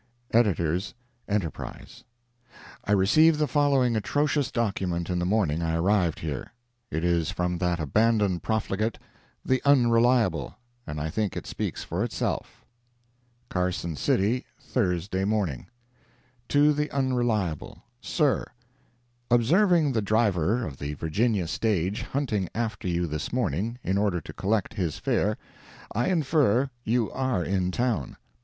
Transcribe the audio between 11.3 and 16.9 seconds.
it speaks for itself: CARSON CITY, Thursday Morning TO THE